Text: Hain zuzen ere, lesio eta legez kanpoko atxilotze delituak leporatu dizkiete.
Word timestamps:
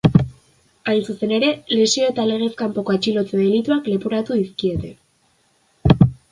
Hain 0.93 1.01
zuzen 1.11 1.33
ere, 1.37 1.51
lesio 1.73 2.09
eta 2.13 2.25
legez 2.31 2.49
kanpoko 2.63 2.97
atxilotze 2.97 3.43
delituak 3.45 3.93
leporatu 3.95 4.41
dizkiete. 4.43 6.05